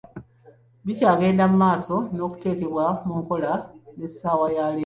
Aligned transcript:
Bikyagenda 0.85 1.43
mu 1.51 1.57
maaso 1.63 1.95
n'okuteekebwa 2.15 2.85
mu 3.05 3.13
nkola 3.21 3.51
n'essaawa 3.97 4.47
ya 4.57 4.65
leero. 4.73 4.79